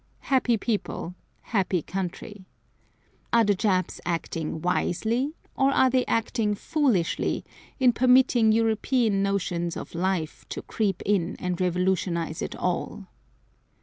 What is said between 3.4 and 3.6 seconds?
the